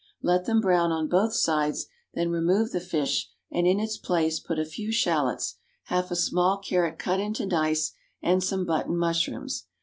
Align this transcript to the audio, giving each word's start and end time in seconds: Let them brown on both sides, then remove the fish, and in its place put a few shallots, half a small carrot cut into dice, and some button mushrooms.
Let 0.23 0.45
them 0.45 0.61
brown 0.61 0.91
on 0.91 1.07
both 1.07 1.31
sides, 1.35 1.85
then 2.15 2.31
remove 2.31 2.71
the 2.71 2.79
fish, 2.79 3.29
and 3.51 3.67
in 3.67 3.79
its 3.79 3.99
place 3.99 4.39
put 4.39 4.57
a 4.57 4.65
few 4.65 4.91
shallots, 4.91 5.57
half 5.83 6.09
a 6.09 6.15
small 6.15 6.57
carrot 6.57 6.97
cut 6.97 7.19
into 7.19 7.45
dice, 7.45 7.93
and 8.19 8.43
some 8.43 8.65
button 8.65 8.97
mushrooms. 8.97 9.67